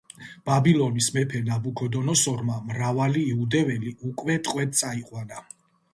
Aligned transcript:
ბაბილონის 0.49 1.09
მეფე 1.17 1.41
ნაბუქოდონოსორმა 1.49 2.57
მრავალი 2.71 3.23
იუდეველი 3.35 3.95
უკვე 4.11 4.39
ტყვედ 4.49 4.77
წაიყვანა. 4.81 5.49